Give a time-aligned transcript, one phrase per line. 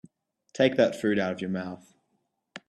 [0.53, 1.93] Take that food out of your mouth.